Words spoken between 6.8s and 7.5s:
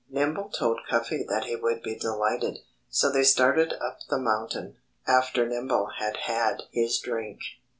drink.